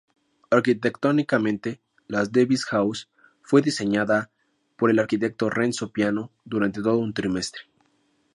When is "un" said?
6.97-7.13